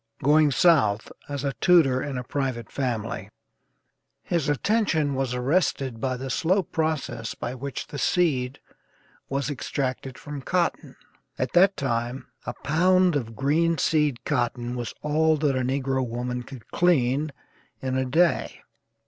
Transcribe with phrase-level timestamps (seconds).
[0.23, 3.29] Going South as a tutor in a private family,
[4.23, 8.59] his attention was arrested by the slow process by which the seed
[9.29, 10.95] was extracted from cotton.
[11.37, 16.69] At that time a pound of greenseed cotton was all that a negro woman could
[16.71, 17.31] clean
[17.79, 18.63] in a day.